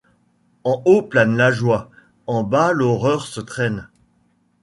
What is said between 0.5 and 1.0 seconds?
En